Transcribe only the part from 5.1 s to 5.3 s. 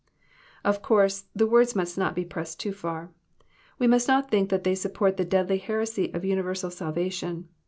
the